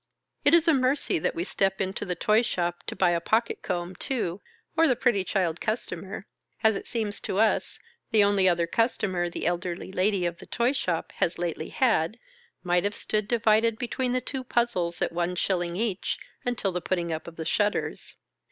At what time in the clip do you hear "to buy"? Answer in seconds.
2.87-3.11